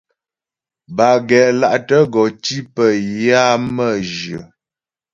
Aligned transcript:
Bâ 0.95 1.09
gɛ́la'tə 1.27 1.97
gɔ 2.13 2.23
tí 2.43 2.55
pə 2.73 2.83
yə 3.21 3.33
á 3.49 3.49
mə́jyə. 3.75 4.39